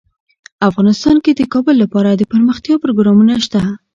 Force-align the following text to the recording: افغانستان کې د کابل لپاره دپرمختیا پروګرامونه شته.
افغانستان 0.69 1.15
کې 1.23 1.31
د 1.35 1.41
کابل 1.53 1.75
لپاره 1.83 2.09
دپرمختیا 2.21 2.75
پروګرامونه 2.83 3.33
شته. 3.45 3.61